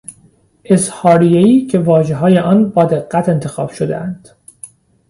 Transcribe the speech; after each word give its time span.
اظهاریهای 0.65 1.65
که 1.65 1.79
واژههای 1.79 2.39
آن 2.39 2.69
با 2.69 2.85
دقت 2.85 3.29
انتخاب 3.29 3.71
شدهاند 3.71 4.29